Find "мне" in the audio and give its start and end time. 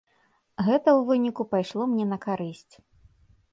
1.93-2.05